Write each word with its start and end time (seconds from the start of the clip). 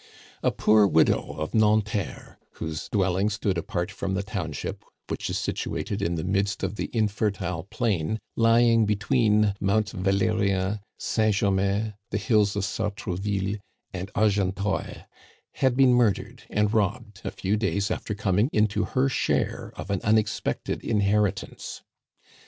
A 0.41 0.49
poor 0.49 0.87
widow 0.87 1.33
of 1.33 1.53
Nanterre, 1.53 2.39
whose 2.53 2.89
dwelling 2.89 3.29
stood 3.29 3.55
apart 3.55 3.91
from 3.91 4.15
the 4.15 4.23
township, 4.23 4.83
which 5.09 5.29
is 5.29 5.37
situated 5.37 6.01
in 6.01 6.15
the 6.15 6.23
midst 6.23 6.63
of 6.63 6.73
the 6.75 6.89
infertile 6.91 7.67
plain 7.69 8.17
lying 8.35 8.87
between 8.87 9.53
Mount 9.59 9.91
Valerian, 9.91 10.79
Saint 10.97 11.35
Germain, 11.35 11.93
the 12.09 12.17
hills 12.17 12.55
of 12.55 12.63
Sartrouville, 12.65 13.59
and 13.93 14.09
Argenteuil, 14.15 15.03
had 15.51 15.77
been 15.77 15.93
murdered 15.93 16.45
and 16.49 16.73
robbed 16.73 17.21
a 17.23 17.29
few 17.29 17.55
days 17.55 17.91
after 17.91 18.15
coming 18.15 18.49
into 18.51 18.85
her 18.85 19.07
share 19.07 19.71
of 19.75 19.91
an 19.91 20.01
unexpected 20.03 20.83
inheritance. 20.83 21.83